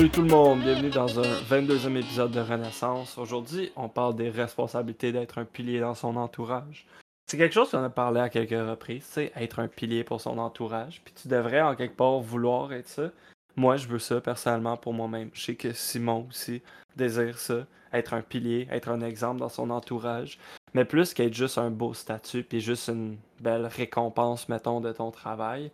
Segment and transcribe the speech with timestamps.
[0.00, 3.18] Salut tout le monde, bienvenue dans un 22e épisode de Renaissance.
[3.18, 6.86] Aujourd'hui, on parle des responsabilités d'être un pilier dans son entourage.
[7.26, 10.38] C'est quelque chose qu'on a parlé à quelques reprises, c'est être un pilier pour son
[10.38, 11.02] entourage.
[11.04, 13.10] Puis tu devrais en quelque part vouloir être ça.
[13.56, 15.28] Moi, je veux ça personnellement pour moi-même.
[15.34, 16.62] Je sais que Simon aussi
[16.96, 20.38] désire ça, être un pilier, être un exemple dans son entourage.
[20.72, 25.10] Mais plus qu'être juste un beau statut, puis juste une belle récompense, mettons, de ton
[25.10, 25.70] travail,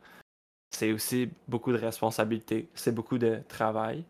[0.72, 4.04] c'est aussi beaucoup de responsabilités, c'est beaucoup de travail.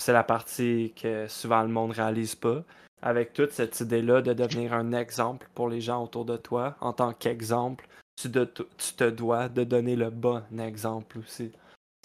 [0.00, 2.64] C'est la partie que souvent le monde réalise pas.
[3.02, 6.92] Avec toute cette idée-là de devenir un exemple pour les gens autour de toi, en
[6.92, 7.86] tant qu'exemple,
[8.16, 11.52] tu, te dois de donner le bon exemple aussi.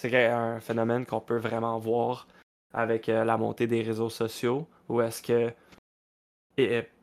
[0.01, 2.27] C'est un phénomène qu'on peut vraiment voir
[2.73, 5.53] avec euh, la montée des réseaux sociaux, où est-ce que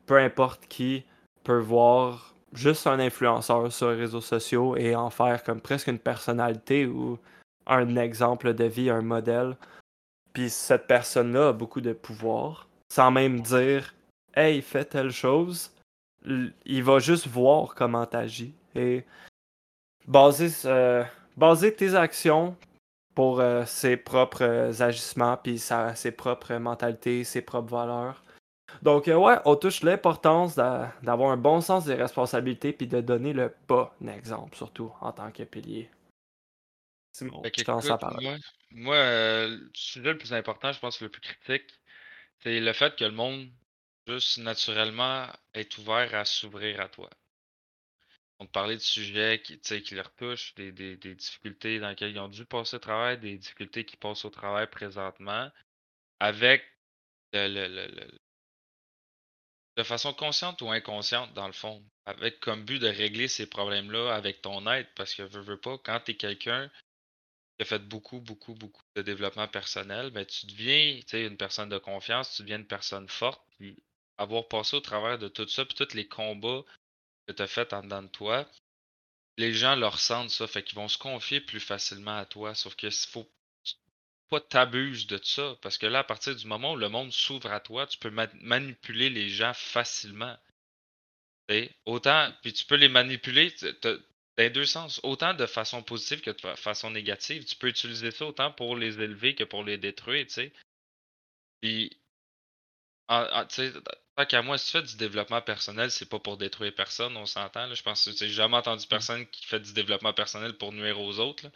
[0.05, 1.03] peu importe qui
[1.43, 5.99] peut voir juste un influenceur sur les réseaux sociaux et en faire comme presque une
[5.99, 7.17] personnalité ou
[7.65, 9.55] un exemple de vie, un modèle.
[10.33, 13.93] Puis cette personne-là a beaucoup de pouvoir, sans même dire
[14.35, 15.71] Hey, fais telle chose.
[16.65, 19.05] Il va juste voir comment t'agis et
[20.07, 21.03] baser, euh,
[21.77, 22.55] tes actions
[23.13, 28.23] pour euh, ses propres agissements, puis ses propres mentalités, ses propres valeurs.
[28.81, 33.33] Donc, euh, ouais, on touche l'importance d'avoir un bon sens des responsabilités puis de donner
[33.33, 35.89] le bon exemple, surtout en tant que pilier.
[37.13, 38.37] Simon, je commence à parler.
[38.71, 41.69] Moi, euh, le sujet le plus important, je pense, le plus critique,
[42.41, 43.49] c'est le fait que le monde,
[44.07, 47.09] juste naturellement, est ouvert à s'ouvrir à toi.
[48.39, 52.19] On te parlait de sujets qui, qui les retouchent, des, des, difficultés dans lesquelles ils
[52.19, 55.51] ont dû passer au travail, des difficultés qui passent au travail présentement,
[56.19, 56.63] avec
[57.31, 58.07] le,
[59.77, 64.13] de façon consciente ou inconsciente, dans le fond, avec comme but de régler ces problèmes-là
[64.13, 66.71] avec ton aide, parce que veux, veux pas, quand tu es quelqu'un
[67.57, 71.77] qui a fait beaucoup, beaucoup, beaucoup de développement personnel, ben, tu deviens une personne de
[71.77, 73.77] confiance, tu deviens une personne forte, puis
[74.17, 76.63] avoir passé au travers de tout ça, puis tous les combats
[77.27, 78.47] que tu as fait en dedans de toi,
[79.37, 82.75] les gens leur ressentent ça, fait qu'ils vont se confier plus facilement à toi, sauf
[82.75, 83.29] que faut
[84.29, 85.55] pas t'abuses de ça.
[85.61, 88.09] Parce que là, à partir du moment où le monde s'ouvre à toi, tu peux
[88.09, 90.35] manipuler les gens facilement.
[91.85, 93.53] autant, puis tu peux les manipuler
[94.37, 94.99] les deux sens.
[95.03, 97.45] Autant de façon positive que de façon négative.
[97.45, 100.53] Tu peux utiliser ça autant pour les élever que pour les détruire, tu sais.
[101.61, 101.97] Puis,
[103.07, 107.25] tant qu'à moi, si tu fais du développement personnel, c'est pas pour détruire personne, on
[107.25, 107.73] s'entend.
[107.73, 108.89] Je pense que j'ai jamais entendu mmh.
[108.89, 111.47] personne qui fait du développement personnel pour nuire aux autres.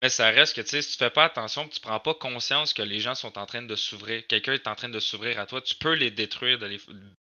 [0.00, 2.72] Mais ça reste que, tu sais, si tu fais pas attention, tu prends pas conscience
[2.72, 5.46] que les gens sont en train de s'ouvrir, quelqu'un est en train de s'ouvrir à
[5.46, 6.78] toi, tu peux les détruire de,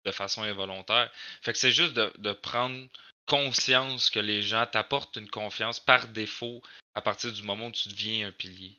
[0.04, 1.10] de façon involontaire.
[1.42, 2.88] Fait que c'est juste de, prendre
[3.26, 6.62] conscience que les gens t'apportent une confiance par défaut
[6.94, 8.78] à partir du moment où tu deviens un pilier.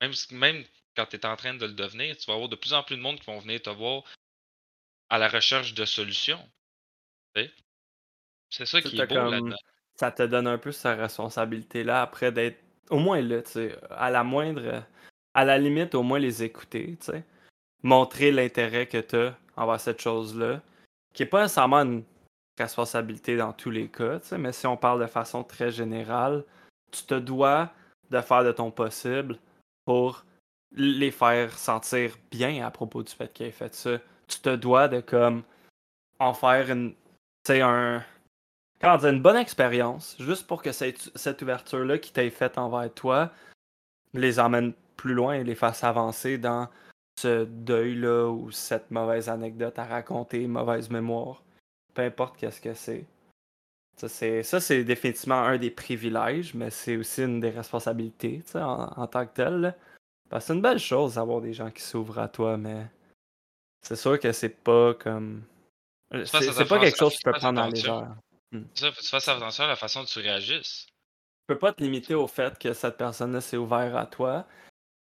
[0.00, 0.64] Même, même
[0.96, 2.96] quand tu es en train de le devenir, tu vas avoir de plus en plus
[2.96, 4.02] de monde qui vont venir te voir
[5.08, 6.40] à la recherche de solutions.
[8.50, 9.56] C'est ça qui est beau là-dedans.
[9.94, 14.10] Ça te donne un peu cette responsabilité-là après d'être au moins là, tu sais, à
[14.10, 14.84] la moindre,
[15.34, 17.24] à la limite, au moins les écouter, tu sais?
[17.82, 20.62] Montrer l'intérêt que tu as envers cette chose-là,
[21.14, 22.04] qui n'est pas nécessairement une
[22.58, 26.44] responsabilité dans tous les cas, mais si on parle de façon très générale,
[26.90, 27.70] tu te dois
[28.10, 29.38] de faire de ton possible
[29.84, 30.24] pour
[30.72, 33.98] les faire sentir bien à propos du fait qu'ils aient fait ça.
[34.28, 35.42] Tu te dois de comme
[36.18, 36.94] en faire une,
[37.46, 38.04] sais, un,
[38.80, 43.30] quand une bonne expérience, juste pour que cette, cette ouverture-là qui t'ait faite envers toi
[44.14, 46.68] les emmène plus loin et les fasse avancer dans
[47.18, 51.42] ce deuil-là ou cette mauvaise anecdote à raconter, mauvaise mémoire.
[51.96, 53.06] Peu importe qu'est-ce que c'est.
[53.96, 59.24] Ça, c'est, définitivement un des privilèges, mais c'est aussi une des responsabilités en, en tant
[59.24, 59.74] que tel.
[60.28, 62.84] Parce que c'est une belle chose d'avoir des gens qui s'ouvrent à toi, mais
[63.80, 65.44] c'est sûr que c'est pas comme.
[66.12, 68.14] C'est, pas quelque chose que tu peux prendre en légère.
[68.52, 68.64] Hmm.
[68.74, 70.86] Ça, faut que tu fasses attention à la façon dont tu réagisses.
[70.86, 74.44] Tu peux pas te limiter au fait que cette personne-là s'est ouverte à toi.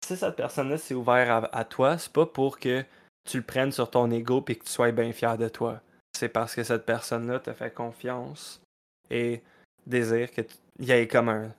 [0.05, 2.85] Si cette personne-là s'est ouverte à, toi, c'est pas pour que
[3.27, 5.81] tu le prennes sur ton ego et que tu sois bien fier de toi.
[6.17, 8.61] C'est parce que cette personne-là te fait confiance
[9.09, 9.41] et
[9.85, 10.45] désire qu'il
[10.79, 11.51] y ait comme un,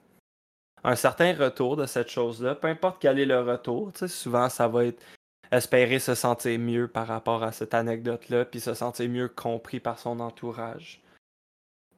[0.85, 2.55] un certain retour de cette chose-là.
[2.55, 5.03] Peu importe quel est le retour, souvent ça va être
[5.51, 9.99] espérer se sentir mieux par rapport à cette anecdote-là, puis se sentir mieux compris par
[9.99, 11.01] son entourage.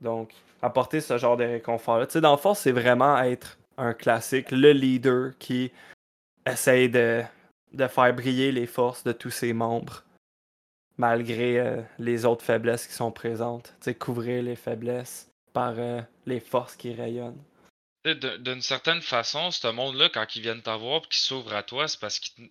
[0.01, 0.33] Donc,
[0.63, 2.07] apporter ce genre de réconfort-là.
[2.07, 5.73] Tu sais, dans le fond, c'est vraiment être un classique, le leader qui
[6.47, 7.23] essaye de,
[7.73, 10.05] de faire briller les forces de tous ses membres,
[11.01, 13.73] malgré euh, les autres faiblesses qui sont présentes.
[13.81, 17.43] Tu sais, couvrir les faiblesses par euh, les forces qui rayonnent.
[18.05, 21.99] d'une certaine façon, ce monde-là, quand ils viennent t'avoir et qu'ils s'ouvrent à toi, c'est
[21.99, 22.51] parce qu'ils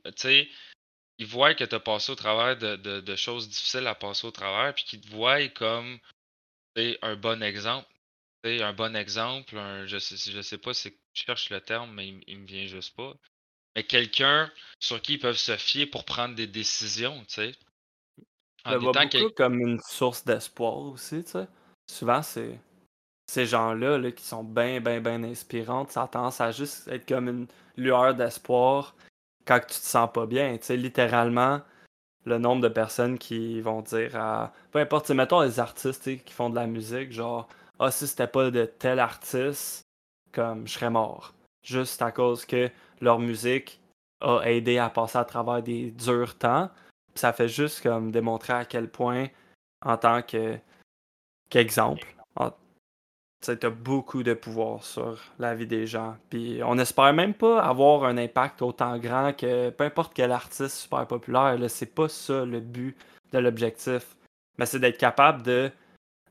[1.19, 4.73] ils voient que tu as passé au travers de, choses difficiles à passer au travers,
[4.73, 5.99] puis qu'ils te voient comme
[6.75, 7.87] un bon exemple.
[8.45, 9.53] un bon exemple,
[9.85, 12.95] je sais, je sais pas si je cherche le terme, mais il, me vient juste
[12.95, 13.13] pas.
[13.75, 17.51] Mais quelqu'un sur qui ils peuvent se fier pour prendre des décisions, tu sais.
[18.65, 21.47] En le beaucoup comme une source d'espoir aussi, tu sais.
[21.89, 22.59] Souvent, c'est
[23.27, 27.07] ces gens-là là, qui sont bien, bien, bien inspirantes, ça a tendance à juste être
[27.07, 27.47] comme une
[27.77, 28.95] lueur d'espoir
[29.45, 30.57] quand tu te sens pas bien.
[30.57, 31.61] Tu sais, littéralement,
[32.25, 34.53] le nombre de personnes qui vont dire à.
[34.71, 37.47] Peu importe, mettons les artistes qui font de la musique, genre,
[37.79, 39.83] ah, si c'était pas de tel artiste,
[40.31, 41.33] comme je serais mort.
[41.63, 42.69] Juste à cause que
[43.01, 43.79] leur musique
[44.21, 46.69] a aidé à passer à travers des durs temps.
[47.19, 49.27] Ça fait juste comme démontrer à quel point,
[49.85, 50.57] en tant que
[51.49, 52.05] qu'exemple,
[53.41, 56.17] tu as beaucoup de pouvoir sur la vie des gens.
[56.29, 60.75] Puis on espère même pas avoir un impact autant grand que peu importe quel artiste
[60.75, 61.57] super populaire.
[61.69, 62.97] C'est pas ça le but
[63.31, 64.17] de l'objectif.
[64.57, 65.71] Mais c'est d'être capable de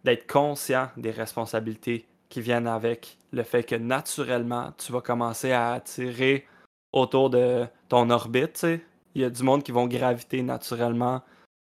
[0.04, 5.72] d'être conscient des responsabilités qui viennent avec le fait que naturellement, tu vas commencer à
[5.72, 6.46] attirer
[6.92, 8.66] autour de ton orbite.
[9.14, 11.22] Il y a du monde qui vont graviter naturellement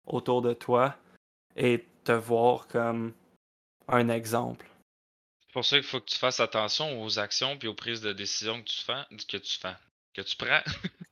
[0.05, 0.95] autour de toi
[1.55, 3.13] et te voir comme
[3.87, 4.67] un exemple.
[5.47, 8.13] C'est pour ça qu'il faut que tu fasses attention aux actions et aux prises de
[8.13, 9.75] décision que tu fais, que tu fais,
[10.13, 10.61] que tu prends.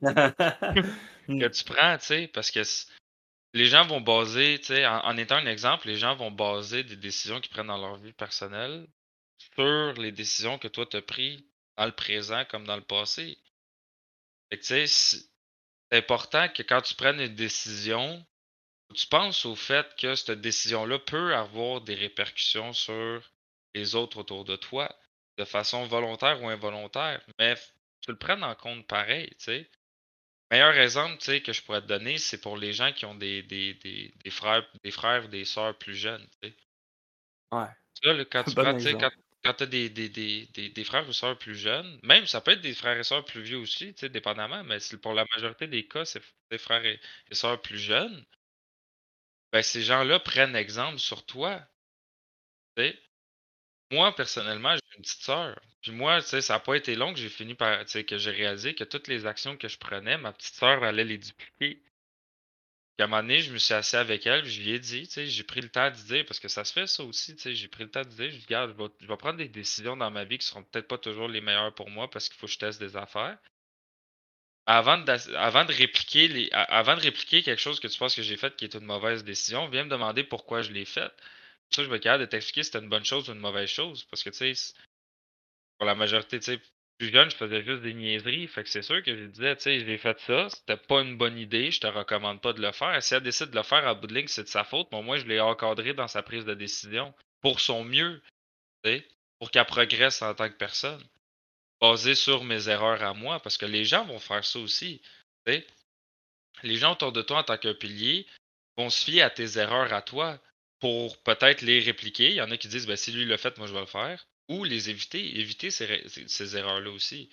[0.00, 2.60] que tu prends, tu sais, parce que
[3.54, 6.96] les gens vont baser, tu sais, en, étant un exemple, les gens vont baser des
[6.96, 8.86] décisions qu'ils prennent dans leur vie personnelle
[9.54, 11.42] sur les décisions que toi tu as prises
[11.76, 13.38] dans le présent comme dans le passé.
[14.50, 15.18] Fait que, tu sais,
[15.90, 18.24] c'est important que quand tu prennes une décision,
[18.94, 23.22] tu penses au fait que cette décision-là peut avoir des répercussions sur
[23.74, 24.94] les autres autour de toi,
[25.38, 27.54] de façon volontaire ou involontaire, mais
[28.00, 29.70] tu le prennes en compte pareil, tu sais.
[30.50, 33.14] Meilleur exemple, tu sais, que je pourrais te donner, c'est pour les gens qui ont
[33.14, 36.56] des, des, des, des frères, des frères ou des sœurs plus jeunes, tu sais.
[37.52, 37.66] Ouais.
[38.00, 39.10] Tu vois, quand tu prends, quand,
[39.44, 42.98] quand tu as des, frères ou sœurs plus jeunes, même ça peut être des frères
[42.98, 46.84] et sœurs plus vieux aussi, dépendamment, mais pour la majorité des cas, c'est des frères
[46.84, 47.00] et,
[47.32, 48.24] sœurs plus jeunes.
[49.52, 51.66] Ben, ces gens-là prennent exemple sur toi.
[53.90, 55.58] Moi, personnellement, j'ai une petite sœur.
[55.82, 58.84] Puis moi, ça n'a pas été long que j'ai fini par, que j'ai réalisé que
[58.84, 61.82] toutes les actions que je prenais, ma petite sœur allait les dupliquer.
[62.98, 65.06] Puis à un moment donné, je me suis assis avec elle, je lui ai dit,
[65.06, 67.36] tu sais, j'ai pris le temps de dire, parce que ça se fait ça aussi,
[67.36, 69.16] tu sais, j'ai pris le temps de dire, je dis, regarde, je vais, je vais
[69.16, 72.10] prendre des décisions dans ma vie qui seront peut-être pas toujours les meilleures pour moi
[72.10, 73.38] parce qu'il faut que je teste des affaires.
[74.66, 78.66] Avant de, répliquer avant de répliquer quelque chose que tu penses que j'ai fait qui
[78.66, 81.14] est une mauvaise décision, viens me demander pourquoi je l'ai faite
[81.70, 83.68] ça, je vais être capable de t'expliquer si c'était une bonne chose ou une mauvaise
[83.68, 84.04] chose.
[84.04, 84.74] Parce que, tu sais,
[85.78, 86.60] pour la majorité, tu sais,
[86.98, 88.48] plus jeune, je faisais juste des niaiseries.
[88.48, 91.16] Fait que c'est sûr que je disais, tu sais, j'ai fait ça, c'était pas une
[91.16, 93.00] bonne idée, je te recommande pas de le faire.
[93.02, 94.88] Si elle décide de le faire à bout de ligne, c'est de sa faute.
[94.92, 98.20] Mais moi, je l'ai encadré dans sa prise de décision pour son mieux,
[99.38, 101.02] pour qu'elle progresse en tant que personne.
[101.80, 105.00] Basé sur mes erreurs à moi, parce que les gens vont faire ça aussi.
[106.64, 108.26] Les gens autour de toi en tant que pilier
[108.76, 110.40] vont se fier à tes erreurs à toi
[110.80, 112.30] pour peut-être les répliquer.
[112.30, 113.86] Il y en a qui disent ben, si lui l'a fait, moi je vais le
[113.86, 114.26] faire.
[114.48, 117.28] Ou les éviter, éviter ces, erreurs-là aussi.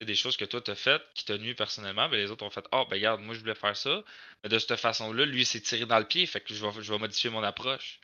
[0.00, 2.44] C'est des choses que toi tu as faites qui t'ont nuit personnellement, ben, les autres
[2.44, 4.02] ont fait Ah, oh, ben regarde, moi je voulais faire ça,
[4.42, 6.92] mais de cette façon-là, lui s'est tiré dans le pied, fait que je vais, je
[6.92, 8.00] vais modifier mon approche.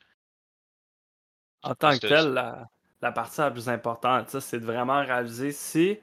[1.62, 5.98] En tant que tel, la, partie la plus importante, c'est de vraiment réaliser si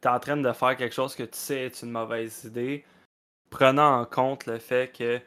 [0.00, 2.84] tu es en train de faire quelque chose que tu sais est une mauvaise idée,
[3.50, 5.20] prenant en compte le fait que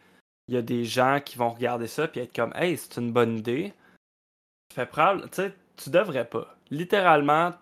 [0.48, 3.14] il y a des gens qui vont regarder ça puis être comme Hey, c'est une
[3.14, 3.74] bonne idée.
[4.70, 6.58] Tu fais tu sais, tu devrais pas.
[6.74, 7.54] Littéralement,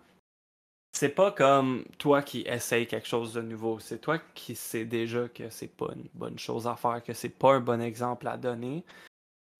[0.90, 3.78] c'est pas comme toi qui essayes quelque chose de nouveau.
[3.78, 7.28] C'est toi qui sais déjà que c'est pas une bonne chose à faire, que c'est
[7.28, 8.82] pas un bon exemple à donner.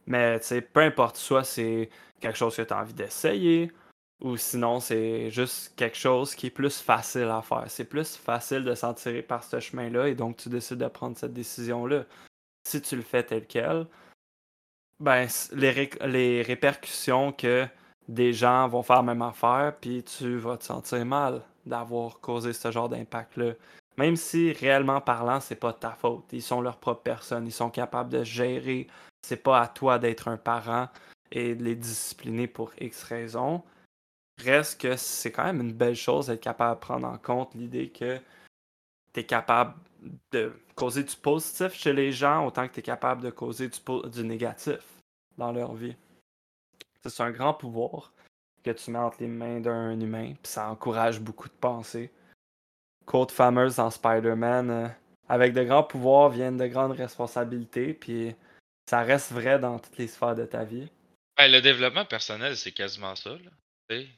[0.07, 3.71] Mais tu peu importe, soit c'est quelque chose que tu as envie d'essayer,
[4.23, 7.65] ou sinon c'est juste quelque chose qui est plus facile à faire.
[7.69, 11.19] C'est plus facile de s'en tirer par ce chemin-là et donc tu décides de prendre
[11.19, 12.07] cette décision-là
[12.67, 13.87] si tu le fais tel quel,
[14.99, 17.67] ben, les, les répercussions que
[18.09, 22.53] des gens vont faire la même affaire, puis tu vas te sentir mal d'avoir causé
[22.53, 23.53] ce genre d'impact-là.
[23.99, 26.25] Même si réellement parlant, c'est pas ta faute.
[26.33, 28.87] Ils sont leur propre personne, ils sont capables de gérer.
[29.23, 30.89] C'est pas à toi d'être un parent
[31.31, 33.63] et de les discipliner pour X raisons.
[34.43, 37.91] Reste que c'est quand même une belle chose d'être capable de prendre en compte l'idée
[37.91, 38.19] que
[39.13, 39.75] tu es capable
[40.33, 43.79] de causer du positif chez les gens autant que tu es capable de causer du,
[44.11, 44.81] du négatif
[45.37, 45.95] dans leur vie.
[47.05, 48.13] C'est un grand pouvoir.
[48.65, 52.13] que tu mets entre les mains d'un humain, puis ça encourage beaucoup de pensées.
[53.07, 54.89] Quote fameuse dans Spider-Man, euh,
[55.29, 58.37] avec de grands pouvoirs viennent de grandes responsabilités, puis
[58.89, 60.89] ça reste vrai dans toutes les sphères de ta vie.
[61.37, 63.37] Ben, le développement personnel, c'est quasiment ça.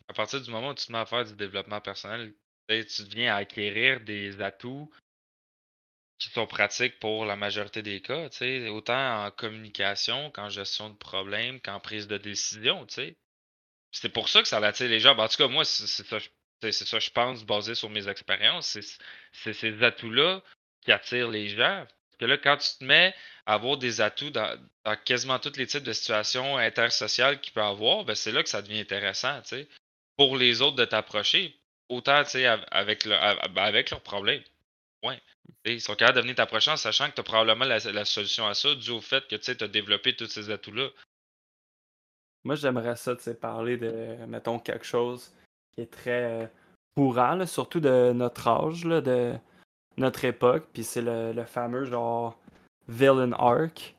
[0.09, 2.35] À partir du moment où tu te mets à faire du développement personnel,
[2.69, 4.91] tu viens à acquérir des atouts
[6.29, 8.29] qui sont pratiques pour la majorité des cas,
[8.71, 12.87] autant en communication qu'en gestion de problèmes, qu'en prise de décision.
[13.93, 15.15] C'est pour ça que ça attire les gens.
[15.15, 16.19] Ben, en tout cas, moi, c'est ça,
[16.63, 18.79] c'est ça, je pense, basé sur mes expériences.
[19.33, 20.43] C'est ces atouts-là
[20.83, 21.87] qui attirent les gens.
[21.87, 23.15] Parce que là, quand tu te mets
[23.47, 24.59] à avoir des atouts dans,
[25.05, 28.63] quasiment tous les types de situations intersociales qu'il peut avoir, ben c'est là que ça
[28.63, 29.43] devient intéressant,
[30.17, 31.59] pour les autres de t'approcher.
[31.91, 32.23] Autant,
[32.71, 34.43] avec, ben, avec leurs problèmes.
[35.03, 35.21] Ouais.
[35.65, 38.55] Ils sont capables de venir t'approcher en sachant que tu as probablement la, solution à
[38.55, 40.89] ça, dû au fait que tu as développé tous ces atouts-là.
[42.45, 45.33] Moi, j'aimerais ça, tu parler de, mettons, quelque chose
[45.73, 46.47] qui est très euh,
[46.95, 49.35] courant, surtout de notre âge, de
[49.97, 50.67] notre époque.
[50.75, 52.39] Puis c'est le, fameux genre
[52.87, 53.95] villain arc,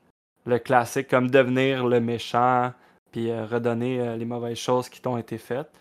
[0.46, 2.72] le classique, comme devenir le méchant,
[3.12, 5.72] puis euh, redonner euh, les mauvaises choses qui t'ont été faites.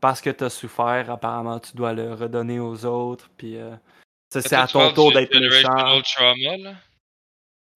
[0.00, 3.28] Parce que tu as souffert, apparemment, tu dois le redonner aux autres.
[3.36, 3.56] Puis
[4.40, 6.02] c'est à ton tour d'être méchant.
[6.02, 6.74] Trauma, là?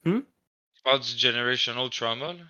[0.05, 0.21] Hmm?
[0.21, 2.45] Tu parles du generational trauma, là?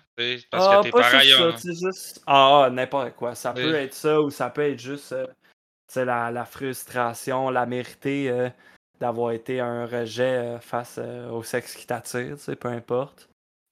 [0.51, 2.21] Parce ah, que tes parents ça, juste...
[2.27, 3.35] Ah, ah, n'importe quoi.
[3.35, 5.27] Ça peut être ça ou ça peut être juste euh,
[5.95, 8.49] la, la, frustration, la mérité euh,
[8.99, 10.99] d'avoir été un rejet euh, face
[11.31, 13.29] au sexe qui t'attire, peu importe.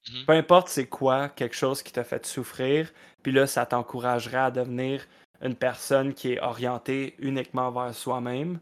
[0.09, 0.25] Mhm.
[0.25, 2.91] Peu importe c'est quoi, quelque chose qui t'a fait souffrir,
[3.23, 5.05] puis là, ça t'encouragerait à devenir
[5.41, 8.59] une personne qui est orientée uniquement vers soi-même.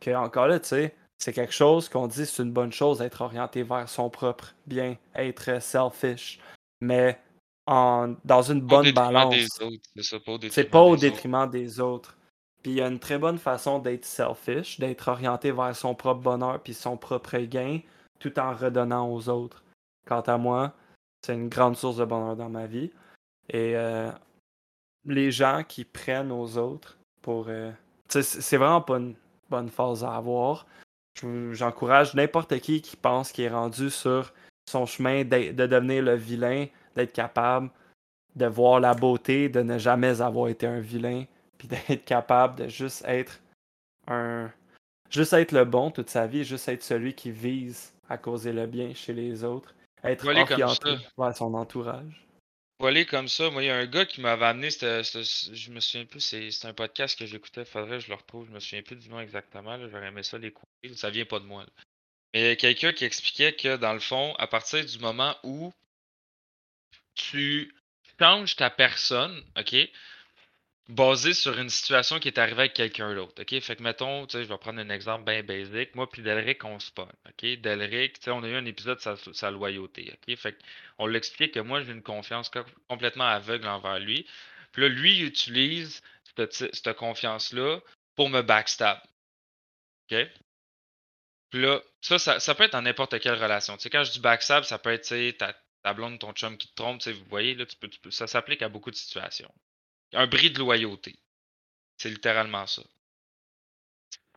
[0.00, 3.20] Que encore là, tu sais, c'est quelque chose qu'on dit c'est une bonne chose d'être
[3.20, 6.38] orienté vers son propre bien, être selfish.
[6.80, 7.18] Mais
[7.66, 9.34] en, dans une bonne balance.
[10.50, 12.16] C'est pas au détriment des autres.
[12.62, 16.22] Puis il y a une très bonne façon d'être selfish, d'être orienté vers son propre
[16.22, 17.80] bonheur puis son propre gain,
[18.18, 19.62] tout en redonnant aux autres.
[20.06, 20.72] Quant à moi,
[21.24, 22.90] c'est une grande source de bonheur dans ma vie.
[23.50, 24.10] Et euh,
[25.04, 27.46] les gens qui prennent aux autres pour.
[27.48, 27.70] Euh,
[28.08, 29.14] c'est vraiment pas une
[29.50, 30.66] bonne phase à avoir.
[31.52, 34.32] J'encourage n'importe qui qui pense qu'il est rendu sur
[34.68, 36.66] son chemin de, devenir le vilain,
[36.96, 37.70] d'être capable
[38.34, 41.24] de voir la beauté, de ne jamais avoir été un vilain,
[41.58, 43.40] puis d'être capable de juste être
[44.08, 44.50] un.
[45.10, 48.66] Juste être le bon toute sa vie, juste être celui qui vise à causer le
[48.66, 52.26] bien chez les autres, être orienté vers son entourage.
[53.08, 56.20] Comme ça, moi, il y a un gars qui m'avait amené, je me souviens plus,
[56.20, 59.08] c'est un podcast que j'écoutais, faudrait que je le retrouve, je me souviens plus du
[59.08, 61.64] nom exactement, j'aurais aimé ça l'écouter, ça vient pas de moi.
[62.34, 65.34] Mais il y a quelqu'un qui expliquait que dans le fond, à partir du moment
[65.44, 65.72] où
[67.14, 67.74] tu
[68.20, 69.74] changes ta personne, ok,
[70.88, 73.42] basé sur une situation qui est arrivée avec quelqu'un d'autre.
[73.42, 73.60] OK?
[73.60, 75.94] Fait que mettons, je vais prendre un exemple bien basique.
[75.94, 77.06] Moi puis Delric, on se pogne.
[77.26, 77.60] OK?
[77.60, 80.12] Delric, on a eu un épisode sur sa, loyauté.
[80.12, 80.36] OK?
[80.36, 80.56] Fait
[80.98, 82.50] on l'explique que moi, j'ai une confiance
[82.88, 84.26] complètement aveugle envers lui.
[84.72, 86.02] Puis là, lui, il utilise
[86.50, 87.80] cette, confiance-là
[88.16, 88.98] pour me backstab.
[90.10, 90.18] OK?
[91.50, 93.78] Puis là, ça, ça, peut être dans n'importe quelle relation.
[93.78, 96.74] Sais, quand je dis backstab, ça peut être, ta, ta blonde, ton chum qui te
[96.74, 99.52] trompe, vous voyez, là, tu peux, ça s'applique à beaucoup de situations
[100.14, 101.16] un bris de loyauté.
[101.98, 102.82] C'est littéralement ça.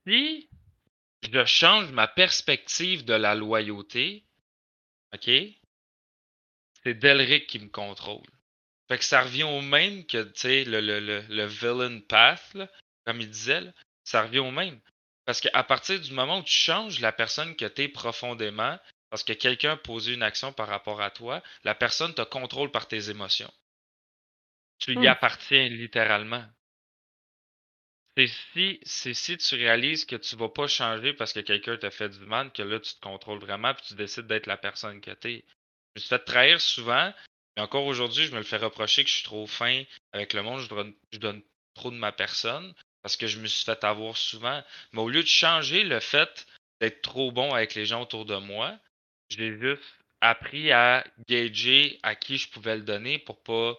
[0.06, 0.50] Si
[1.24, 4.24] je change ma perspective de la loyauté,
[5.14, 5.30] OK,
[6.84, 8.26] c'est Delric qui me contrôle.
[8.88, 12.56] Fait que ça revient au même que, tu le, le, villain path,
[13.06, 14.80] comme il disait, ça revient au même.
[15.26, 18.80] Parce qu'à partir du moment où tu changes la personne que tu es profondément,
[19.10, 22.72] parce que quelqu'un a posé une action par rapport à toi, la personne te contrôle
[22.72, 23.52] par tes émotions.
[24.80, 25.08] Tu y mmh.
[25.08, 26.46] appartiens littéralement.
[28.18, 28.28] C'est
[28.84, 32.26] si, si tu réalises que tu vas pas changer parce que quelqu'un t'a fait du
[32.26, 35.28] mal, que là, tu te contrôles vraiment et tu décides d'être la personne que tu
[35.28, 35.46] es.
[35.96, 37.14] Je me suis fait trahir souvent,
[37.56, 40.42] mais encore aujourd'hui, je me le fais reprocher que je suis trop fin avec le
[40.42, 41.44] monde, je donne, je donne
[41.76, 44.64] trop de ma personne parce que je me suis fait avoir souvent.
[44.94, 46.48] Mais au lieu de changer le fait
[46.82, 48.78] d'être trop bon avec les gens autour de moi,
[49.30, 49.82] j'ai juste
[50.22, 53.78] appris à gager à qui je pouvais le donner pour pas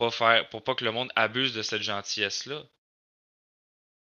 [0.00, 2.62] pas faire, pour pas que le monde abuse de cette gentillesse-là.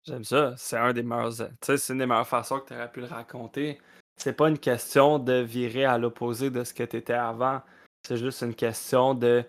[0.08, 0.56] J'aime ça.
[0.58, 1.36] C'est un des meilleurs.
[1.36, 3.78] Tu sais, c'est une des meilleures façons que tu aurais pu le raconter.
[4.16, 7.62] C'est pas une question de virer à l'opposé de ce que tu étais avant.
[8.08, 9.44] C'est juste une question de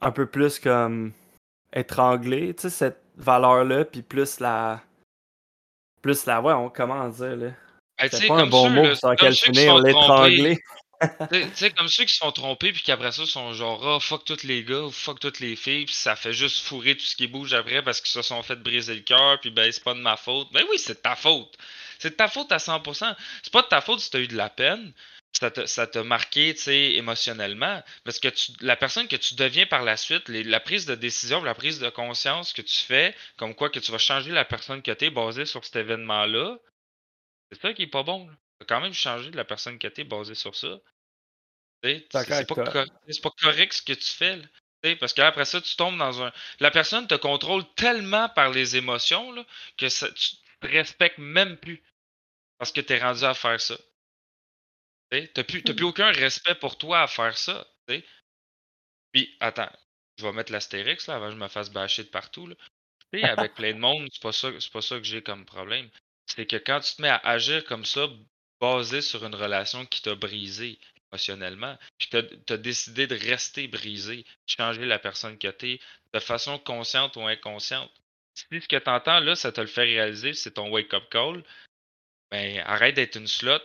[0.00, 1.12] un peu plus comme
[1.74, 4.80] étrangler, tu sais, cette valeur-là, puis plus la.
[6.00, 6.40] Plus la.
[6.40, 7.50] Ouais, on comment dire, là?
[8.10, 10.58] c'est pas un bon mot sur lequel finir, l'étrangler.
[11.30, 14.24] Tu sais, comme ceux qui se font tromper, puis qu'après ça sont genre, oh, fuck
[14.24, 17.16] tous les gars, ou fuck toutes les filles, puis ça fait juste fourrer tout ce
[17.16, 19.94] qui bouge après parce qu'ils se sont fait briser le cœur, puis ben, c'est pas
[19.94, 20.48] de ma faute.
[20.52, 21.56] Ben oui, c'est de ta faute.
[21.98, 23.16] C'est de ta faute à 100%.
[23.42, 24.92] C'est pas de ta faute si t'as eu de la peine.
[25.32, 27.82] Ça t'a marqué, tu émotionnellement.
[28.04, 28.28] Parce que
[28.60, 31.88] la personne que tu deviens par la suite, la prise de décision, la prise de
[31.88, 35.10] conscience que tu fais, comme quoi que tu vas changer la personne que tu es
[35.10, 36.58] basée sur cet événement-là,
[37.52, 38.28] c'est ça qui est pas bon.
[38.28, 40.78] As quand même changé de la personne que tu es basée sur ça.
[41.82, 44.36] C'est pas, pas, correct ce que tu fais.
[44.36, 44.96] Là.
[44.98, 46.32] Parce qu'après ça, tu tombes dans un.
[46.58, 49.44] La personne te contrôle tellement par les émotions là,
[49.76, 51.82] que ça, tu te respectes même plus.
[52.58, 53.76] Parce que tu es rendu à faire ça.
[55.10, 57.66] Tu n'as plus, plus aucun respect pour toi à faire ça.
[59.12, 59.70] Puis, attends,
[60.18, 62.46] je vais mettre l'astérix là, avant que je me fasse bâcher de partout.
[62.46, 62.54] Là.
[63.30, 65.88] avec plein de monde, c'est pas ça, pas ça que j'ai comme problème.
[66.26, 68.06] C'est que quand tu te mets à agir comme ça,
[68.60, 70.78] basé sur une relation qui t'a brisé
[71.10, 75.80] émotionnellement, puis tu as, décidé de rester brisé, changer la personne que tu es,
[76.12, 77.90] de façon consciente ou inconsciente.
[78.34, 81.42] Si ce que tu entends là, ça te le fait réaliser, c'est ton wake-up call,
[82.30, 83.58] ben arrête d'être une slot,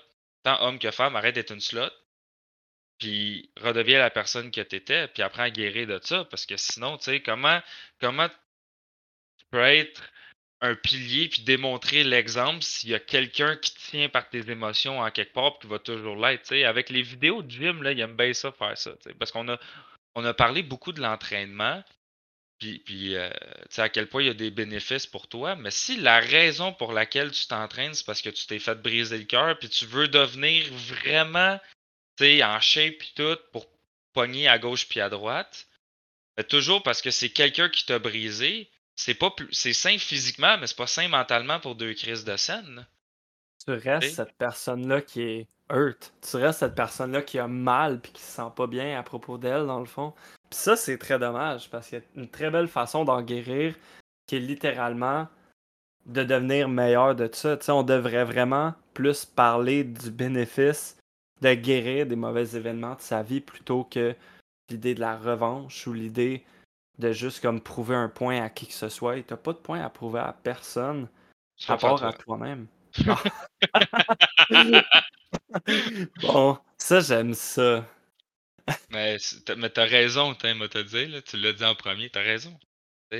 [0.43, 1.91] tant homme que femme, arrête d'être une slot,
[2.97, 6.57] puis redeviens la personne que tu étais, puis apprends à guérir de ça, parce que
[6.57, 7.61] sinon, tu sais, comment,
[7.99, 10.01] comment tu peux être
[10.61, 15.11] un pilier puis démontrer l'exemple s'il y a quelqu'un qui tient par tes émotions en
[15.11, 16.51] quelque part puis qui va toujours l'être.
[16.53, 18.91] Avec les vidéos de gym, là, il aime bien ça faire ça.
[19.19, 21.83] Parce qu'on a, parlé beaucoup de l'entraînement,
[22.59, 23.29] puis, puis euh,
[23.77, 25.55] à quel point il y a des bénéfices pour toi.
[25.55, 29.17] Mais si la raison pour laquelle tu t'entraînes, c'est parce que tu t'es fait briser
[29.17, 31.59] le cœur, puis tu veux devenir vraiment
[32.21, 33.67] en shape et tout pour
[34.13, 35.67] pogner à gauche puis à droite,
[36.37, 40.57] ben, toujours parce que c'est quelqu'un qui t'a brisé, c'est pas plus, c'est sain physiquement,
[40.57, 42.85] mais c'est pas sain mentalement pour deux crises de scène.
[43.65, 46.13] Tu restes cette personne-là qui est hurt.
[46.21, 49.37] Tu restes cette personne-là qui a mal puis qui se sent pas bien à propos
[49.37, 50.13] d'elle, dans le fond.
[50.49, 53.75] Puis ça, c'est très dommage parce qu'il y a une très belle façon d'en guérir
[54.27, 55.27] qui est littéralement
[56.05, 57.57] de devenir meilleur de ça.
[57.57, 60.97] Tu sais, on devrait vraiment plus parler du bénéfice
[61.41, 64.15] de guérir des mauvais événements de sa vie plutôt que
[64.69, 66.43] l'idée de la revanche ou l'idée
[66.99, 69.21] de juste comme prouver un point à qui que ce soit.
[69.23, 71.07] T'as pas de point à prouver à personne
[71.67, 72.67] à part à toi-même.
[76.21, 77.85] bon, ça j'aime ça.
[78.89, 79.17] mais
[79.73, 82.57] t'as raison, t'as te dire, là, tu l'as dit en premier, t'as raison.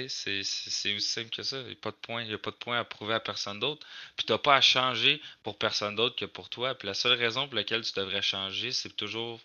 [0.08, 1.60] C'est aussi simple que ça.
[1.62, 3.86] Il n'y a pas de point, a pas de point à prouver à personne d'autre.
[4.18, 6.76] Puis t'as pas à changer pour personne d'autre que pour toi.
[6.76, 9.40] Puis la seule raison pour laquelle tu devrais changer, c'est toujours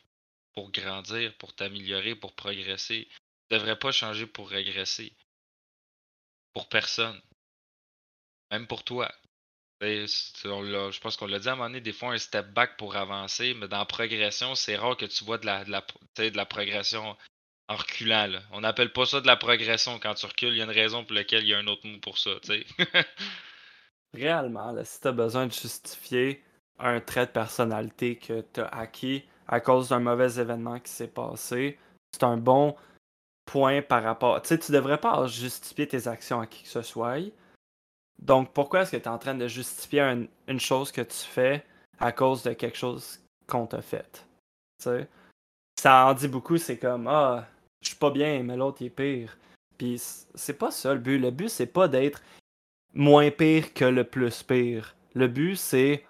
[0.54, 3.08] pour grandir, pour t'améliorer, pour progresser.
[3.50, 5.12] Tu devrais pas changer pour régresser.
[6.52, 7.20] Pour personne.
[8.50, 9.10] Même pour toi.
[9.80, 12.96] je pense qu'on l'a dit à un moment donné, des fois un step back pour
[12.96, 17.16] avancer, mais dans progression, c'est rare que tu vois de la, de de la progression
[17.68, 18.40] en reculant.
[18.52, 19.98] On n'appelle pas ça de la progression.
[20.00, 21.86] Quand tu recules, il y a une raison pour laquelle il y a un autre
[21.86, 22.30] mot pour ça.
[24.14, 26.42] Réellement, si tu as besoin de justifier
[26.78, 31.08] un trait de personnalité que tu as acquis à cause d'un mauvais événement qui s'est
[31.08, 31.78] passé,
[32.12, 32.76] c'est un bon
[33.50, 34.40] point par rapport.
[34.42, 37.18] Tu devrais pas justifier tes actions à qui que ce soit.
[38.22, 41.64] Donc, pourquoi est-ce que tu es en train de justifier une chose que tu fais
[41.98, 44.24] à cause de quelque chose qu'on t'a fait?
[45.76, 47.48] Ça en dit beaucoup, c'est comme Ah,
[47.82, 49.36] je suis pas bien, mais l'autre est pire.
[49.76, 50.00] Puis
[50.34, 51.18] c'est pas ça le but.
[51.18, 52.22] Le but, c'est pas d'être
[52.94, 54.94] moins pire que le plus pire.
[55.14, 56.04] Le but, c'est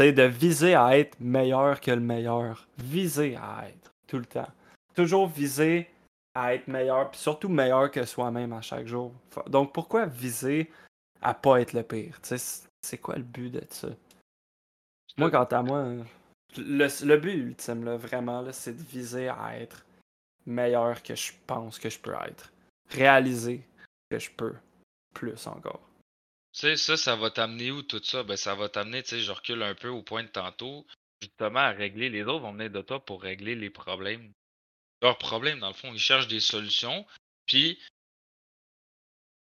[0.00, 2.66] de viser à être meilleur que le meilleur.
[2.78, 4.48] Viser à être, tout le temps.
[4.94, 5.90] Toujours viser
[6.38, 9.12] à être meilleur, puis surtout meilleur que soi-même à chaque jour.
[9.48, 10.70] Donc pourquoi viser
[11.20, 12.20] à pas être le pire?
[12.22, 13.88] C'est quoi le but de ça?
[15.16, 15.84] Moi, quant à moi,
[16.56, 19.84] le, but ultime, là, vraiment, c'est de viser à être
[20.46, 22.52] meilleur que je pense que je peux être.
[22.90, 23.66] Réaliser
[24.08, 24.54] que je peux
[25.14, 25.82] plus encore.
[26.52, 28.22] Tu sais, ça, ça va t'amener où tout ça?
[28.22, 30.86] Ben, ça va t'amener, tu sais, je recule un peu au point de tantôt,
[31.20, 32.10] justement à régler.
[32.10, 34.32] Les autres vont venir de toi pour régler les problèmes.
[35.02, 37.06] Leurs problèmes, dans le fond, ils cherchent des solutions,
[37.46, 37.78] puis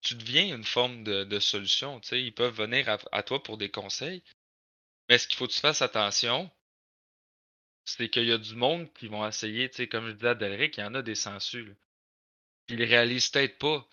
[0.02, 2.00] tu deviens une forme de, solution.
[2.12, 4.22] Ils peuvent venir à, toi pour des conseils.
[5.10, 6.50] Mais ce qu'il faut que tu fasses attention,
[7.86, 10.82] c'est qu'il y a du monde qui vont essayer, comme je disais à Derek, il
[10.82, 11.76] y en a des sensus.
[12.70, 13.88] Ils les réalisent peut-être pas.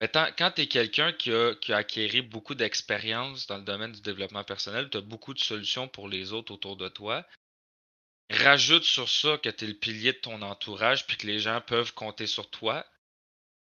[0.00, 3.92] Mais quand tu es quelqu'un qui a, qui a acquéri beaucoup d'expérience dans le domaine
[3.92, 7.26] du développement personnel, tu as beaucoup de solutions pour les autres autour de toi.
[8.30, 11.60] Rajoute sur ça que tu es le pilier de ton entourage puis que les gens
[11.60, 12.86] peuvent compter sur toi.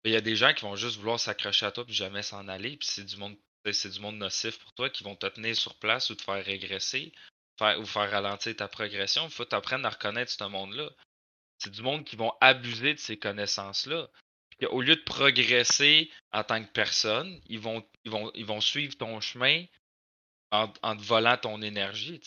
[0.04, 2.48] Il y a des gens qui vont juste vouloir s'accrocher à toi puis jamais s'en
[2.48, 2.78] aller.
[2.78, 3.36] Puis c'est du monde
[3.74, 6.46] c'est du monde nocif pour toi qui vont te tenir sur place ou te faire
[6.46, 7.12] régresser
[7.58, 9.26] faire, ou faire ralentir ta progression.
[9.26, 10.90] Il faut t'apprendre à reconnaître ce monde-là.
[11.60, 14.10] C'est du monde qui vont abuser de ces connaissances-là.
[14.70, 17.84] Au lieu de progresser en tant que personne, ils vont,
[18.62, 19.66] suivre ton chemin
[20.52, 22.20] en, te volant ton énergie,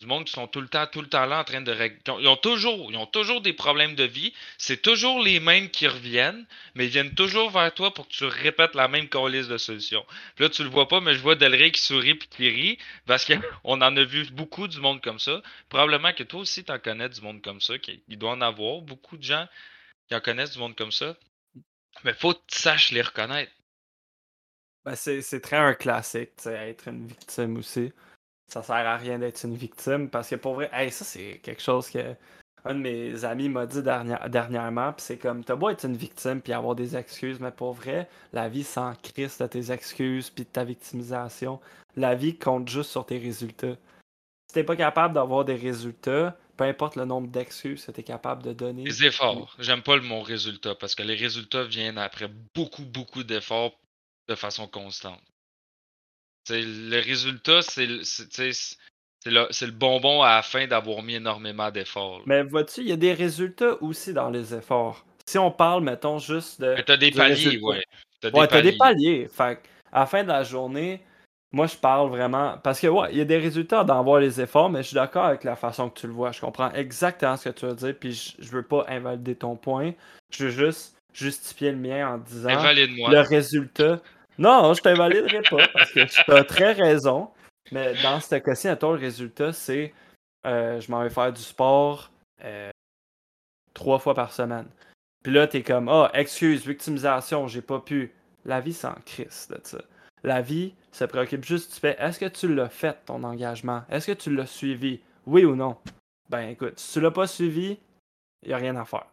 [0.00, 1.98] du monde qui sont tout le temps, tout le temps là en train de régler.
[2.20, 4.34] Ils ont toujours, des problèmes de vie.
[4.58, 8.24] C'est toujours les mêmes qui reviennent, mais ils viennent toujours vers toi pour que tu
[8.24, 10.04] répètes la même liste de solutions.
[10.34, 12.78] Puis là, tu le vois pas, mais je vois Delray qui sourit puis qui rit,
[13.06, 15.42] parce qu'on en a vu beaucoup du monde comme ça.
[15.70, 17.74] Probablement que toi aussi, tu en connais du monde comme ça.
[18.08, 19.48] Il doit en avoir beaucoup de gens
[20.08, 21.16] qui en connaissent du monde comme ça.
[22.04, 23.52] Mais faut que tu saches les reconnaître.
[24.84, 27.92] Ben, c'est très un classique, être une victime aussi
[28.48, 31.90] ça sert à rien d'être une victime parce que pour vrai, ça c'est quelque chose
[31.90, 32.14] que
[32.64, 36.40] un de mes amis m'a dit dernièrement, puis c'est comme t'as beau être une victime
[36.40, 40.44] puis avoir des excuses, mais pour vrai, la vie sans crise de tes excuses puis
[40.44, 41.60] de ta victimisation,
[41.94, 43.76] la vie compte juste sur tes résultats.
[44.48, 48.42] Si t'es pas capable d'avoir des résultats, peu importe le nombre d'excuses que t'es capable
[48.42, 48.84] de donner.
[48.84, 49.54] Les efforts.
[49.58, 53.78] J'aime pas le mot résultat parce que les résultats viennent après beaucoup, beaucoup d'efforts
[54.28, 55.20] de façon constante
[56.50, 58.02] le résultat, c'est le,
[59.26, 62.22] le, bonbon à la fin d'avoir mis énormément d'efforts.
[62.26, 65.04] Mais vois-tu, il y a des résultats aussi dans les efforts.
[65.28, 66.74] Si on parle, mettons, juste de.
[66.76, 67.82] Mais t'as des paliers, ouais.
[68.20, 69.28] T'as ouais, t'as des paliers.
[69.28, 69.60] Fait
[69.92, 71.02] à la fin de la journée,
[71.52, 72.58] moi, je parle vraiment.
[72.62, 74.94] Parce que, ouais, il y a des résultats dans voir les efforts, mais je suis
[74.94, 76.32] d'accord avec la façon que tu le vois.
[76.32, 79.56] Je comprends exactement ce que tu veux dire, puis je, je veux pas invalider ton
[79.56, 79.92] point.
[80.30, 82.50] Je veux juste justifier le mien en disant.
[82.50, 84.00] Le résultat.
[84.38, 87.30] Non, je t'invaliderai pas parce que tu as très raison.
[87.72, 89.92] Mais dans ce cas-ci, le résultat, c'est
[90.46, 92.10] euh, je m'en vais faire du sport
[92.44, 92.70] euh,
[93.74, 94.68] trois fois par semaine.
[95.22, 98.12] Puis là, t'es comme Ah, oh, excuse, victimisation, j'ai pas pu.
[98.44, 99.78] La vie sans Christ de ça.
[100.22, 103.82] La vie se préoccupe juste du fait est-ce que tu l'as fait, ton engagement?
[103.90, 105.00] Est-ce que tu l'as suivi?
[105.26, 105.76] Oui ou non?
[106.30, 107.78] Ben écoute, si tu l'as pas suivi,
[108.44, 109.06] il a rien à faire.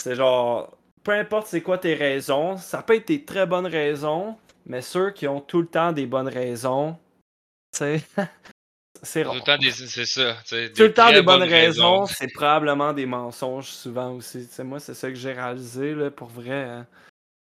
[0.00, 4.36] C'est genre peu importe c'est quoi tes raisons, ça peut être des très bonnes raisons,
[4.66, 6.96] mais ceux qui ont tout le temps des bonnes raisons,
[7.72, 8.02] tu sais,
[9.02, 9.34] c'est rare.
[9.34, 10.36] Tout le temps des, c'est ça.
[10.46, 14.44] Tout le temps des bonnes, raisons, c'est probablement des mensonges souvent aussi.
[14.44, 16.64] sais moi, c'est ça que j'ai réalisé, là, pour vrai.
[16.64, 16.86] Hein.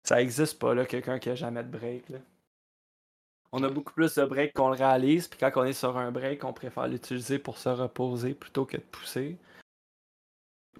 [0.04, 2.08] Ça existe pas, là, quelqu'un qui a jamais de break.
[2.08, 2.18] Là.
[3.52, 6.10] On a beaucoup plus de break qu'on le réalise, puis quand on est sur un
[6.10, 9.36] break, on préfère l'utiliser pour se reposer plutôt que de pousser.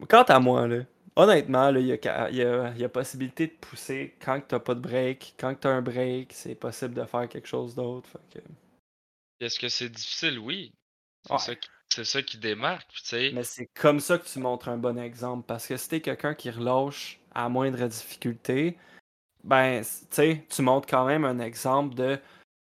[0.09, 0.85] Quant à moi, là,
[1.16, 5.35] honnêtement, il y, a, possibilité de pousser quand tu n'as pas de break.
[5.38, 8.09] Quand tu as un break, c'est possible de faire quelque chose d'autre.
[9.40, 10.38] Est-ce que c'est difficile?
[10.38, 10.73] Oui.
[11.92, 12.88] C'est ça, qui démarque.
[13.12, 15.44] Mais c'est comme ça que tu montres un bon exemple.
[15.46, 18.79] Parce que si t'es quelqu'un qui relâche à moindre difficulté,
[19.42, 22.18] ben, tu montres quand même un exemple de.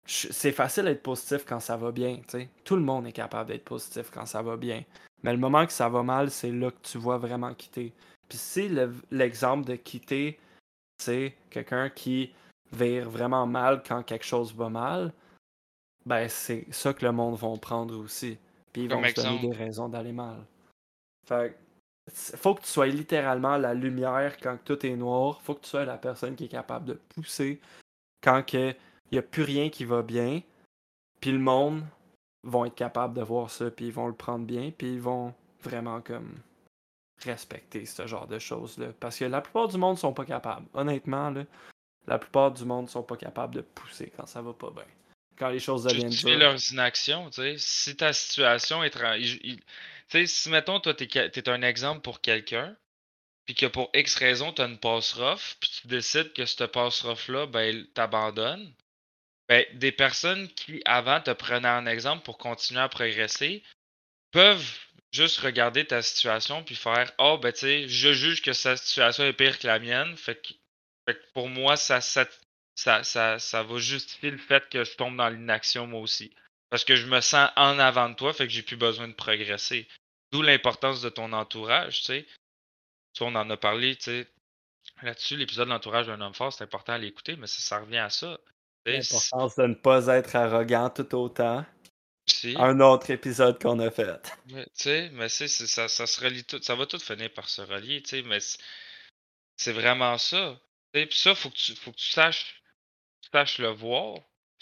[0.06, 2.20] C'est facile d'être positif quand ça va bien.
[2.64, 4.82] Tout le monde est capable d'être positif quand ça va bien.
[5.22, 7.92] Mais le moment que ça va mal, c'est là que tu vois vraiment quitter.
[8.30, 8.70] Puis si
[9.10, 10.38] l'exemple de quitter,
[10.98, 12.32] c'est quelqu'un qui
[12.72, 15.12] vire vraiment mal quand quelque chose va mal,
[16.06, 18.38] ben c'est ça que le monde va prendre aussi.
[18.72, 20.46] Puis ils vont se donner des raisons d'aller mal.
[21.26, 21.58] Fait
[22.12, 25.42] faut que tu sois littéralement la lumière quand tout est noir.
[25.42, 27.60] Faut que tu sois la personne qui est capable de pousser
[28.22, 28.76] quand il
[29.10, 30.40] n'y a plus rien qui va bien.
[31.20, 31.84] Puis le monde
[32.44, 35.34] vont être capable de voir ça, puis ils vont le prendre bien, puis ils vont
[35.62, 36.32] vraiment comme
[37.24, 38.88] respecter ce genre de choses-là.
[38.98, 40.66] Parce que la plupart du monde sont pas capables.
[40.74, 41.44] Honnêtement, là,
[42.06, 44.86] la plupart du monde sont pas capables de pousser quand ça va pas bien.
[45.36, 46.38] Quand les choses deviennent dures.
[46.38, 47.54] leurs inactions, tu sais.
[47.58, 48.90] Si ta situation est...
[48.90, 49.58] Tu
[50.08, 52.76] sais, si, mettons, toi, t'es es un exemple pour quelqu'un,
[53.46, 56.66] puis que pour X raison, tu as une passe rough, puis tu décides que cette
[56.66, 58.72] passe rough-là, ben, t'abandonne,
[59.48, 63.62] ben, des personnes qui, avant, te prenaient en exemple pour continuer à progresser,
[64.30, 64.78] peuvent
[65.12, 69.24] juste regarder ta situation puis faire oh, ben tu sais, je juge que sa situation
[69.24, 70.16] est pire que la mienne.
[70.16, 70.52] Fait que,
[71.34, 72.26] pour moi, ça, ça,
[72.74, 76.32] ça, ça, va justifier le fait que je tombe dans l'inaction moi aussi.
[76.70, 79.14] Parce que je me sens en avant de toi, fait que j'ai plus besoin de
[79.14, 79.88] progresser.
[80.30, 82.26] D'où l'importance de ton entourage, tu sais.
[83.20, 84.28] on en a parlé, tu sais.
[85.02, 87.98] Là-dessus, l'épisode de l'entourage d'un homme fort, c'est important à l'écouter, mais ça, ça revient
[87.98, 88.38] à ça.
[88.86, 91.64] L'importance de ne pas être arrogant tout autant.
[92.56, 94.32] Un autre épisode qu'on a fait.
[94.48, 96.60] tu sais, mais c'est, ça, ça se relie tout.
[96.62, 98.38] Ça va tout finir par se relier, tu sais, mais
[99.56, 100.58] c'est vraiment ça.
[100.94, 102.62] Et puis ça, faut que tu, faut que tu saches,
[103.22, 104.18] tu saches le voir.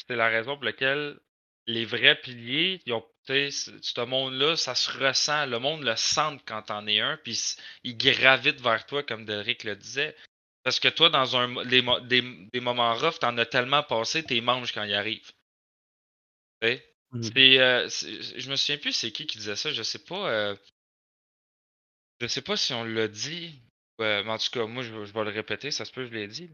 [0.07, 1.19] C'est la raison pour laquelle
[1.67, 5.47] les vrais piliers, ils ont, ce monde-là, ça se ressent.
[5.47, 7.39] Le monde le sent quand t'en es un, puis
[7.85, 10.17] il gravite vers toi, comme Derek le disait.
[10.65, 14.41] Parce que toi, dans un, des, des, des moments rough, t'en as tellement passé, t'es
[14.41, 17.23] manges quand ils Mmh.
[17.89, 20.31] C'est, je me souviens plus c'est qui qui disait ça, je sais pas.
[20.31, 20.57] Euh,
[22.21, 23.61] je sais pas si on l'a dit.
[23.99, 26.51] mais en tout cas, moi je, vais le répéter, ça se peut, je l'ai dit.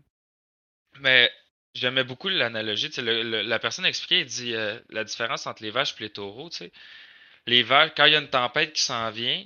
[1.00, 1.30] Mais
[1.74, 2.90] j'aimais beaucoup l'analogie.
[2.98, 4.54] la personne expliquait, dit
[4.90, 6.50] la différence entre les vaches et les taureaux.
[7.46, 9.44] Les vaches, quand il y a une tempête qui s'en vient,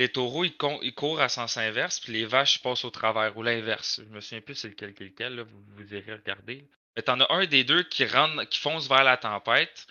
[0.00, 4.00] les taureaux ils, courent à sens inverse, puis les vaches passent au travers, ou l'inverse.
[4.02, 6.66] Je me souviens plus c'est lequel, lequel là, vous, vous irez regarder.
[6.96, 9.86] Mais t'en as un des deux qui rentre, qui fonce vers la tempête,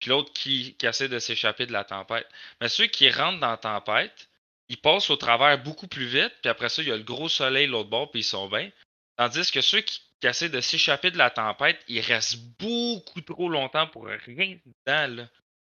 [0.00, 2.26] puis l'autre qui, essaie de s'échapper de la tempête.
[2.60, 4.28] Mais ceux qui rentrent dans la tempête,
[4.68, 7.28] ils passent au travers beaucoup plus vite, puis après ça, il y a le gros
[7.28, 8.70] soleil l'autre bord, puis ils sont bien.
[9.16, 13.86] Tandis que ceux qui, essaient de s'échapper de la tempête, ils restent beaucoup trop longtemps
[13.86, 15.26] pour rien dedans.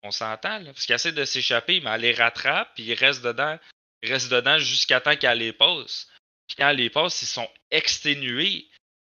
[0.03, 0.73] On s'entend, là.
[0.73, 3.59] Parce qu'ils essaient de s'échapper, mais elle les rattrape, puis ils restent dedans,
[4.03, 6.09] restent dedans jusqu'à temps qu'elle les passe.
[6.47, 8.69] Puis quand elle les passe, ils sont exténués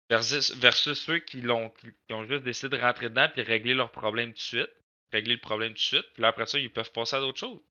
[0.10, 0.54] versus,
[0.94, 1.70] ceux qui, l'ont,
[2.08, 4.70] qui ont juste décidé de rentrer dedans puis régler leurs problèmes tout de suite
[5.12, 6.06] régler le problème tout de suite.
[6.14, 7.62] Puis là, après ça, ils peuvent passer à d'autres choses.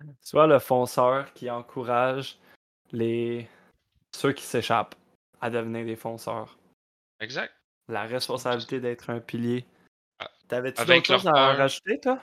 [0.00, 2.38] Tu vois, le fonceur qui encourage
[2.92, 3.48] les
[4.12, 4.94] ceux qui s'échappent
[5.40, 6.58] à devenir des fonceurs.
[7.20, 7.52] Exact.
[7.88, 9.64] La responsabilité d'être un pilier.
[10.18, 12.20] Ah, T'avais-tu d'autres choses à rajouter, toi?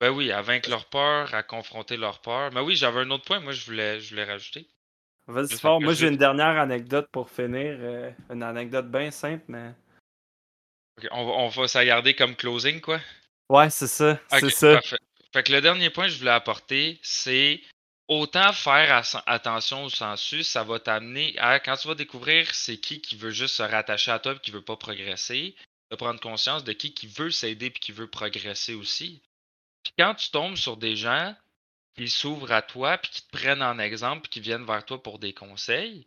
[0.00, 2.52] Ben oui, à vaincre leur peur, à confronter leur peur.
[2.52, 4.68] Mais oui, j'avais un autre point, moi, je voulais, je voulais rajouter.
[5.26, 5.80] Vas-y fort.
[5.80, 7.76] Moi, j'ai une dernière anecdote pour finir.
[7.80, 9.72] Euh, une anecdote bien simple, mais
[11.10, 13.00] on, va, on garder comme closing, quoi?
[13.48, 14.18] Ouais, c'est ça.
[14.30, 14.80] c'est ça.
[15.32, 17.60] Fait que le dernier point que je voulais apporter, c'est
[18.08, 23.00] autant faire attention au sensus, ça va t'amener à, quand tu vas découvrir c'est qui
[23.00, 25.54] qui veut juste se rattacher à toi et qui veut pas progresser,
[25.90, 29.22] de prendre conscience de qui qui veut s'aider et qui veut progresser aussi.
[29.82, 31.34] Puis quand tu tombes sur des gens
[31.96, 35.02] qui s'ouvrent à toi puis qui te prennent en exemple et qui viennent vers toi
[35.02, 36.06] pour des conseils,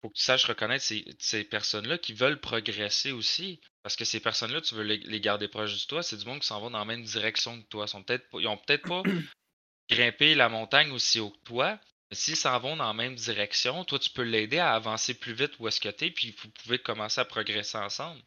[0.00, 3.60] faut que tu saches reconnaître ces, personnes-là qui veulent progresser aussi.
[3.82, 6.46] Parce que ces personnes-là, tu veux les, garder proches de toi, c'est du monde qui
[6.46, 7.86] s'en va dans la même direction que toi.
[7.86, 9.02] Ils, sont peut-être, ils ont peut-être pas
[9.90, 11.80] grimpé la montagne aussi haut que toi,
[12.10, 15.34] mais s'ils s'en vont dans la même direction, toi, tu peux l'aider à avancer plus
[15.34, 18.20] vite où est-ce que tu es, puis vous pouvez commencer à progresser ensemble.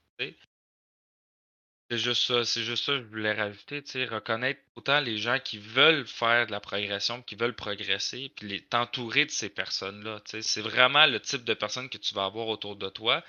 [1.91, 5.17] C'est juste ça, c'est juste ça que je voulais rajouter, tu sais, reconnaître autant les
[5.17, 10.21] gens qui veulent faire de la progression, qui veulent progresser, puis t'entourer de ces personnes-là,
[10.21, 10.41] tu sais.
[10.41, 13.21] C'est vraiment le type de personnes que tu vas avoir autour de toi.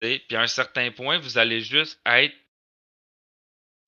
[0.00, 2.34] Puis à un certain point, vous allez juste être.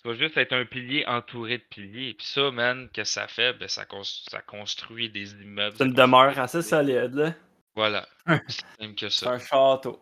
[0.03, 2.15] Tu vas juste être un pilier entouré de piliers.
[2.15, 3.85] Puis ça, man, que ça fait, ben ça,
[4.31, 5.77] ça construit des immeubles.
[5.77, 7.35] C'est une demeure assez solide, là.
[7.75, 8.09] Voilà.
[8.49, 9.39] C'est que ça.
[9.39, 10.01] C'est un château.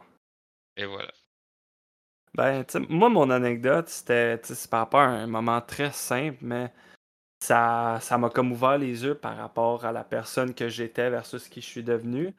[0.76, 1.12] Et voilà.
[2.34, 4.40] Ben, moi, mon anecdote, c'était,
[4.70, 6.72] par rapport à un moment très simple, mais
[7.40, 11.48] ça, ça m'a comme ouvert les yeux par rapport à la personne que j'étais versus
[11.48, 12.34] qui je suis devenu.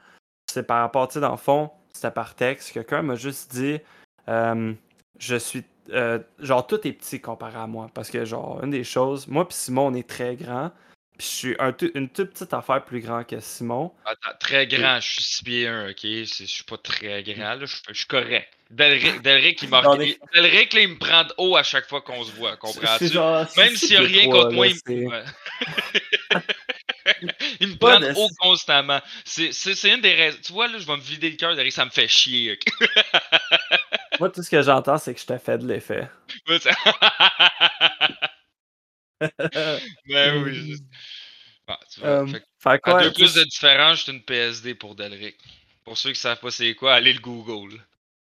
[0.52, 2.72] C'est par rapport, tu sais, dans le fond, c'était par texte.
[2.74, 3.80] Quelqu'un m'a juste dit,
[4.28, 7.90] je suis, euh, genre, tout est petit comparé à moi.
[7.94, 10.72] Parce que, genre, une des choses, moi puis Simon, on est très grand.
[11.18, 11.56] Puis je suis
[11.96, 13.92] une toute petite affaire plus grand que Simon.
[14.04, 16.02] Attends, très grand, je suis 6 pieds 1, ok?
[16.02, 18.50] Je suis pas très grand, là, je, suis correct.
[18.72, 22.32] Delric, Delric, il, Delric là, il me prend de haut à chaque fois qu'on se
[22.32, 23.16] voit, comprends-tu?
[23.60, 25.24] Même s'il n'y a rien contre moi, il me...
[27.60, 29.00] il me prend de haut constamment.
[29.24, 30.40] C'est une des raisons.
[30.44, 32.58] Tu vois, là, je vais me vider le cœur, Delric, ça me fait chier.
[34.20, 36.10] moi, tout ce que j'entends, c'est que je t'ai fait de l'effet.
[40.08, 40.76] ben oui.
[41.68, 42.28] Bah, tu vois, euh,
[42.60, 45.38] fait, quoi, à deux plus de différence, c'est une PSD pour Delric.
[45.86, 47.80] Pour ceux qui savent pas c'est quoi, allez le Google.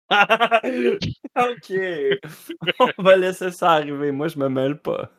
[0.12, 1.74] ok.
[2.98, 4.12] On va laisser ça arriver.
[4.12, 5.10] Moi, je me mêle pas.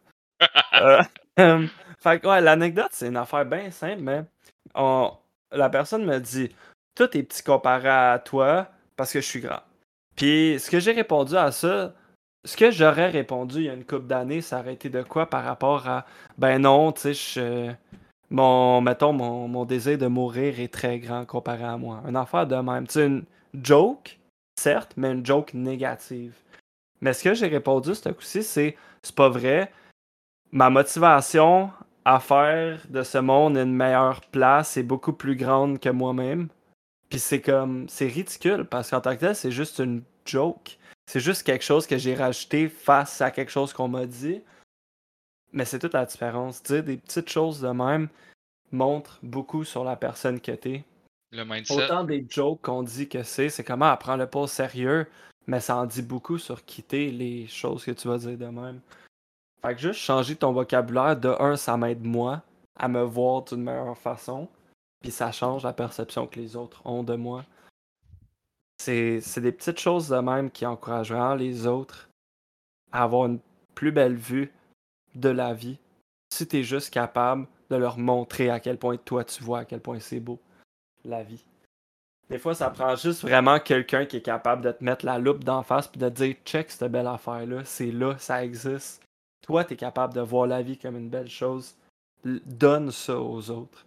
[0.81, 1.03] Euh,
[1.41, 1.67] euh,
[2.01, 4.23] fait l'anecdote, c'est une affaire bien simple, mais
[4.77, 5.11] on...
[5.51, 6.51] la personne me dit
[6.95, 9.63] Tout est petit comparé à toi parce que je suis grand.
[10.15, 11.93] Puis ce que j'ai répondu à ça,
[12.45, 15.27] ce que j'aurais répondu il y a une couple d'années, ça aurait été de quoi
[15.27, 16.07] par rapport à
[16.39, 17.77] ben non, tu sais,
[18.31, 22.03] mon mettons mon, désir de mourir est très grand comparé à moi.
[22.07, 23.25] Un affaire de même, sais, une
[23.55, 24.19] joke,
[24.59, 26.35] certes, mais une joke négative.
[27.01, 29.73] Mais ce que j'ai répondu ce coup-ci, c'est c'est pas vrai.
[30.53, 31.71] Ma motivation
[32.05, 36.49] à faire de ce monde une meilleure place est beaucoup plus grande que moi-même.
[37.11, 40.79] Puis c'est comme c'est ridicule parce qu'en tant que tel, c'est juste une joke.
[41.09, 44.43] C'est juste quelque chose que j'ai rajouté face à quelque chose qu'on m'a dit.
[45.53, 46.63] Mais c'est toute la différence.
[46.63, 48.09] Dire des petites choses de même
[48.73, 50.85] montre beaucoup sur la personne que t'es.
[51.33, 51.83] Le mindset.
[51.83, 55.07] Autant des jokes qu'on dit que c'est, c'est comment apprendre le pas au sérieux,
[55.47, 58.83] mais ça en dit beaucoup sur quitter les choses que tu vas dire de même.
[59.63, 62.43] Fait que juste changer ton vocabulaire, de un, ça m'aide moi
[62.77, 64.47] à me voir d'une meilleure façon,
[65.01, 67.47] puis ça change la perception que les autres ont de moi.
[68.79, 72.09] C'est des petites choses de même qui encouragent les autres
[72.93, 73.41] à avoir une
[73.75, 74.53] plus belle vue
[75.15, 75.79] de la vie
[76.33, 79.65] si tu es juste capable de leur montrer à quel point toi tu vois à
[79.65, 80.39] quel point c'est beau
[81.05, 81.45] la vie.
[82.31, 85.45] Des fois, ça prend juste vraiment quelqu'un qui est capable de te mettre la loupe
[85.45, 89.03] d'en face puis de te dire check cette belle affaire-là, c'est là, ça existe.
[89.43, 91.75] Toi, tu es capable de voir la vie comme une belle chose.
[92.25, 93.87] Donne ça aux autres.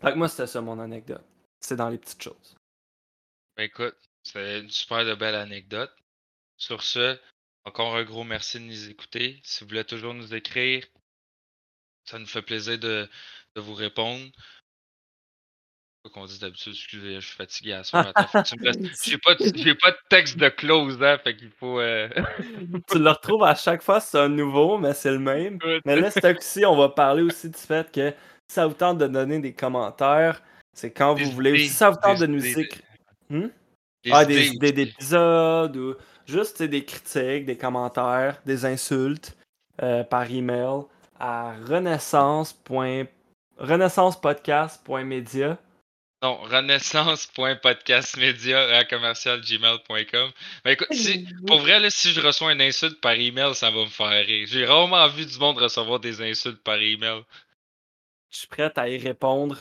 [0.00, 1.24] Fait que moi, c'était ça mon anecdote.
[1.60, 2.56] C'est dans les petites choses.
[3.58, 5.90] Ben écoute, c'est une super de belle anecdote.
[6.56, 7.18] Sur ce,
[7.64, 9.40] encore un gros merci de nous écouter.
[9.42, 10.86] Si vous voulez toujours nous écrire,
[12.04, 13.08] ça nous fait plaisir de,
[13.56, 14.30] de vous répondre
[16.12, 18.26] qu'on dit d'habitude, excusez, je suis fatigué à ce matin.
[19.04, 21.80] J'ai pas, pas, de texte de close, hein, fait qu'il faut.
[21.80, 22.08] Euh,
[22.90, 25.58] tu le retrouves à chaque fois, c'est un nouveau, mais c'est le même.
[25.84, 28.10] mais là, cette fois-ci, on va parler aussi du fait que
[28.48, 30.40] si ça vous tente de donner des commentaires,
[30.72, 31.58] c'est quand vous voulez.
[31.58, 32.82] si ça vous tente de nous écrire.
[33.30, 33.48] Hmm?
[34.10, 35.94] ah, des idées d'épisodes ou
[36.26, 39.36] juste des critiques, des commentaires, des insultes
[39.82, 40.82] euh, par email
[41.18, 42.56] à renaissance.
[43.58, 45.58] renaissancepodcast.media
[46.20, 50.32] non, renaissance.podcastmedia à commercialgmail.com.
[50.64, 53.84] Mais écoute, si, pour vrai, là, si je reçois une insulte par email, ça va
[53.84, 54.48] me faire rire.
[54.50, 57.22] J'ai rarement vu du monde recevoir des insultes par email.
[58.30, 59.58] Je suis prêt à y répondre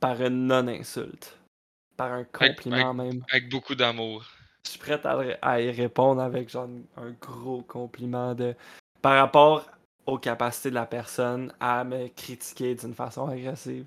[0.00, 1.37] par une non-insulte.
[1.98, 3.24] Par un compliment même.
[3.30, 4.24] Avec beaucoup d'amour.
[4.64, 5.00] Je suis prêt
[5.42, 8.54] à, y répondre avec genre un gros compliment de
[9.02, 9.68] par rapport
[10.06, 13.84] aux capacités de la personne à me critiquer d'une façon agressive.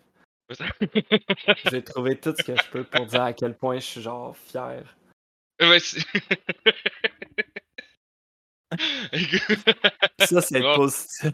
[1.71, 4.36] J'ai trouvé tout ce que je peux pour dire à quel point je suis genre
[4.36, 4.84] fier.
[5.62, 5.80] Ouais,
[10.19, 11.34] ça, c'est positif.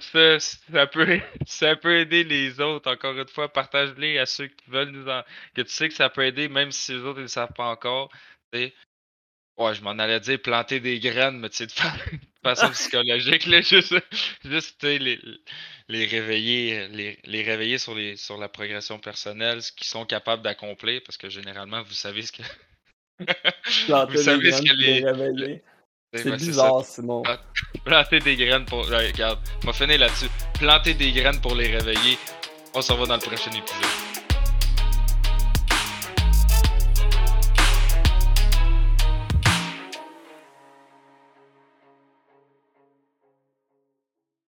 [0.00, 2.90] Ça, ça peut, ça peut aider les autres.
[2.90, 5.22] Encore une fois, partage-les à ceux qui veulent nous en.
[5.54, 7.66] Que tu sais que ça peut aider, même si les autres ne le savent pas
[7.66, 8.10] encore.
[8.52, 11.72] Ouais, je m'en allais dire planter des graines, mais tu sais, de,
[12.42, 13.94] façon psychologique, là, juste,
[14.44, 15.18] juste les,
[15.88, 20.42] les réveiller, les, les réveiller sur, les, sur la progression personnelle, ce qu'ils sont capables
[20.42, 22.42] d'accomplir, parce que généralement, vous savez ce que.
[23.18, 25.62] vous savez ce que les.
[26.14, 27.22] C'est bizarre, sinon.
[27.84, 28.86] Planter des graines pour.
[28.86, 30.28] Regarde, on va finir là-dessus.
[30.58, 32.18] Planter des graines pour les réveiller.
[32.74, 34.05] On se revoit dans le prochain épisode.